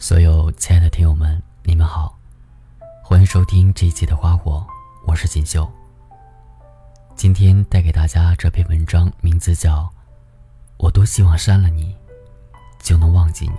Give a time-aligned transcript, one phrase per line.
[0.00, 2.16] 所有亲爱的听友们，你们好，
[3.02, 4.64] 欢迎收听这一期的花火，
[5.04, 5.68] 我是锦绣。
[7.16, 9.82] 今天带给大家这篇文章，名字叫
[10.76, 11.96] 《我多希望删了你，
[12.78, 13.54] 就能忘记你》。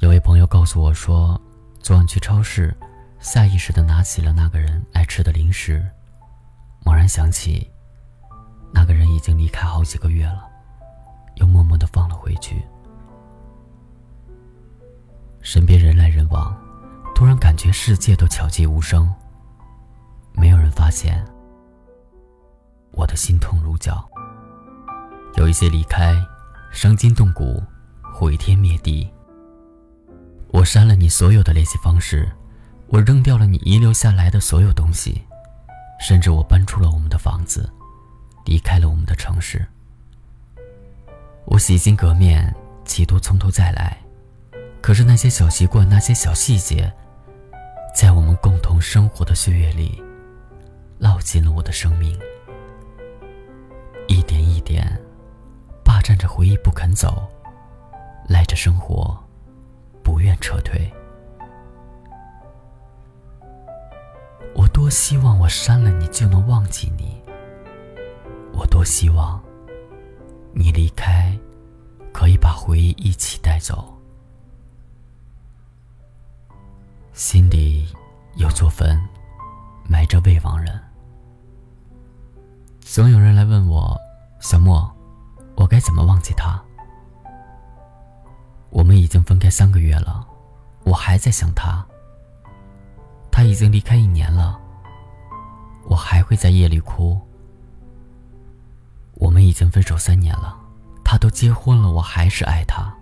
[0.00, 1.40] 有位朋友告诉我说，
[1.78, 2.76] 昨晚去超市，
[3.20, 5.88] 下意识的拿起了那个人爱吃的零食，
[6.84, 7.70] 猛然想起，
[8.74, 10.49] 那个人已经离开好几个月了。
[11.40, 12.62] 又默默的放了回去。
[15.40, 16.54] 身边人来人往，
[17.14, 19.12] 突然感觉世界都悄寂无声，
[20.32, 21.24] 没有人发现
[22.92, 24.08] 我的心痛如绞。
[25.36, 26.14] 有一些离开，
[26.70, 27.62] 伤筋动骨，
[28.14, 29.10] 毁天灭地。
[30.48, 32.30] 我删了你所有的联系方式，
[32.88, 35.22] 我扔掉了你遗留下来的所有东西，
[36.00, 37.72] 甚至我搬出了我们的房子，
[38.44, 39.66] 离开了我们的城市。
[41.46, 43.98] 我洗心革面，企图从头再来，
[44.80, 46.92] 可是那些小习惯，那些小细节，
[47.94, 50.00] 在我们共同生活的岁月里，
[51.00, 52.16] 烙进了我的生命，
[54.06, 54.86] 一点一点，
[55.84, 57.28] 霸占着回忆不肯走，
[58.28, 59.18] 赖着生活，
[60.04, 60.88] 不愿撤退。
[64.54, 67.20] 我多希望我删了你就能忘记你，
[68.52, 69.42] 我多希望。
[70.52, 71.36] 你离开，
[72.12, 73.96] 可以把回忆一起带走。
[77.12, 77.86] 心里
[78.36, 79.00] 有座坟，
[79.88, 80.80] 埋着未亡人。
[82.80, 83.96] 总有人来问我，
[84.40, 84.90] 小莫，
[85.54, 86.60] 我该怎么忘记他？
[88.70, 90.26] 我们已经分开三个月了，
[90.84, 91.84] 我还在想他。
[93.30, 94.60] 他已经离开一年了，
[95.84, 97.20] 我还会在夜里哭。
[99.50, 100.56] 已经分手三年了，
[101.04, 102.94] 他都结婚了，我还是爱他。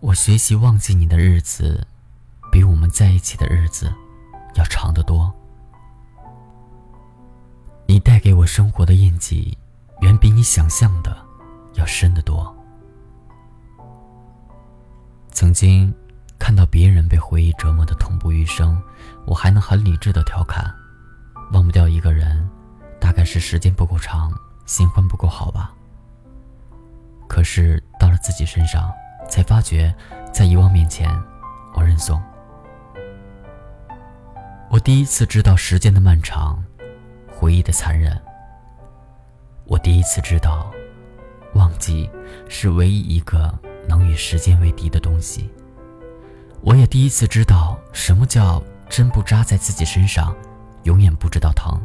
[0.00, 1.86] 我学习忘记你的日子，
[2.52, 3.90] 比我们在一起的日子
[4.54, 5.32] 要长得多。
[7.86, 9.56] 你带给我生活的印记，
[10.02, 11.16] 远比你想象的
[11.72, 12.54] 要深得多。
[15.30, 15.92] 曾经
[16.38, 18.80] 看到别人被回忆折磨的痛不欲生，
[19.24, 20.70] 我还能很理智的调侃，
[21.52, 22.46] 忘不掉一个人。
[23.18, 24.32] 但是时间不够长，
[24.64, 25.74] 新欢不够好吧。
[27.26, 28.92] 可是到了自己身上，
[29.28, 29.92] 才发觉，
[30.32, 31.10] 在遗忘面前，
[31.74, 32.22] 我认怂。
[34.70, 36.62] 我第一次知道时间的漫长，
[37.28, 38.16] 回忆的残忍。
[39.64, 40.70] 我第一次知道，
[41.54, 42.08] 忘记
[42.48, 43.52] 是唯一一个
[43.88, 45.50] 能与时间为敌的东西。
[46.60, 50.32] 我也第一次知道，什么叫针不扎在自己身上，
[50.84, 51.84] 永远不知道疼。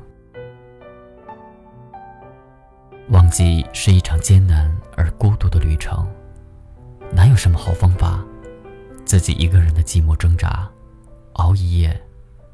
[3.09, 6.07] 忘记是一场艰难而孤独的旅程，
[7.11, 8.23] 哪有什么好方法？
[9.05, 10.67] 自己一个人的寂寞挣扎，
[11.33, 12.01] 熬一夜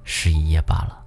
[0.04, 1.06] 是一夜罢了。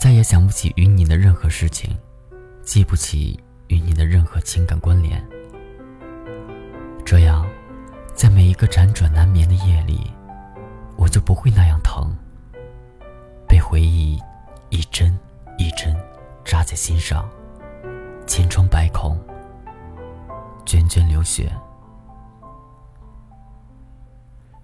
[0.00, 1.96] 再也想不起与你的任何事情，
[2.62, 3.38] 记不起
[3.68, 5.22] 与你的任何情感关联。
[7.04, 7.46] 这样，
[8.14, 10.10] 在每一个辗转难眠的夜里，
[10.96, 12.10] 我就不会那样疼。
[13.72, 14.22] 回忆
[14.68, 15.18] 一针
[15.56, 15.96] 一针
[16.44, 17.26] 扎在心上，
[18.26, 19.18] 千疮百孔，
[20.66, 21.50] 涓涓流血。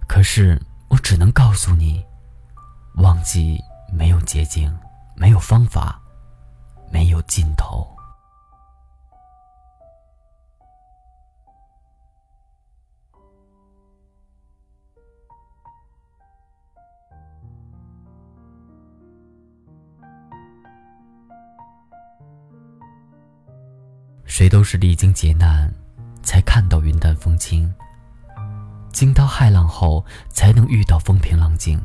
[0.07, 2.05] 可是我只能告诉你，
[2.97, 3.59] 忘记
[3.91, 4.71] 没有捷径，
[5.15, 5.99] 没有方法，
[6.91, 7.87] 没有尽头。
[24.39, 25.69] 谁都是历经劫难，
[26.23, 27.69] 才看到云淡风轻；
[28.89, 31.77] 惊涛骇浪后，才能遇到风平浪静。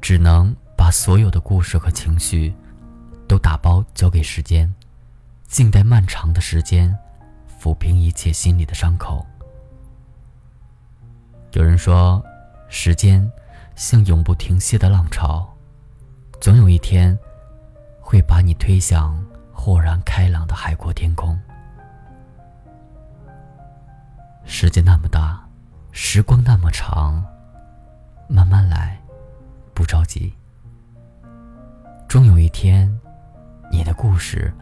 [0.00, 2.54] 只能把所有的故事和情绪，
[3.28, 4.74] 都打包交给时间，
[5.46, 6.98] 静待漫长的时间，
[7.60, 9.22] 抚平一切心里的伤口。
[11.52, 12.24] 有人说，
[12.70, 13.30] 时间
[13.76, 15.46] 像永不停歇的浪潮，
[16.40, 17.14] 总有一天，
[18.00, 19.22] 会把你推向。
[19.60, 21.36] 豁然开朗的海阔天空。
[24.44, 25.44] 世界那么大，
[25.90, 27.26] 时光那么长，
[28.28, 28.96] 慢慢来，
[29.74, 30.32] 不着急。
[32.06, 32.88] 终有一天，
[33.68, 34.54] 你的故事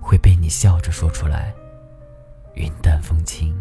[0.00, 1.54] 会被你笑着说出来，
[2.54, 3.54] 云淡风轻。